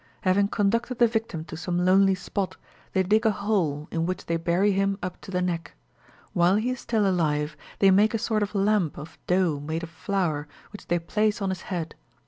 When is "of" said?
8.41-8.55, 8.97-9.19, 9.83-9.91